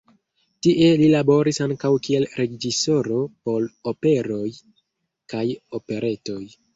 Tie 0.67 0.85
li 0.99 1.09
laboris 1.15 1.59
ankaŭ 1.65 1.91
kiel 2.07 2.23
reĝisoro 2.39 3.17
por 3.49 3.67
operoj 3.91 4.49
kaj 5.35 5.45
operetoj. 5.81 6.41